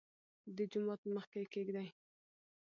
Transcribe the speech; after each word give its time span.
دجومات 0.57 0.99
په 1.03 1.09
مخکې 1.15 1.37
يې 1.41 1.47
کېږدۍ. 1.53 1.87